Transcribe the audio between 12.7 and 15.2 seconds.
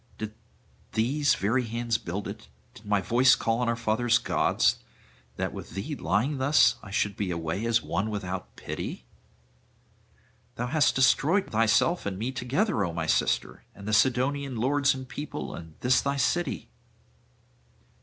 O my sister, and the Sidonian lords and